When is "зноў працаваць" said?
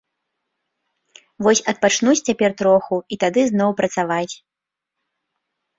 3.53-4.33